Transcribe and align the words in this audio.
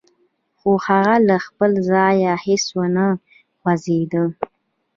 خو 0.59 0.69
هغه 0.85 1.15
له 1.27 1.37
خپل 1.45 1.71
ځايه 1.89 2.33
هېڅ 2.45 2.65
و 2.77 2.79
نه 2.95 3.05
خوځېده. 3.59 4.23